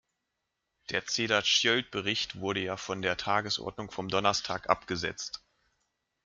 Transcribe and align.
Der 0.89 1.05
Cederschiöld-Bericht 1.05 2.39
wurde 2.39 2.59
ja 2.59 2.75
von 2.75 3.03
der 3.03 3.17
Tagesordnung 3.17 3.91
vom 3.91 4.07
Donnerstag 4.07 4.67
abgesetzt. 4.67 5.43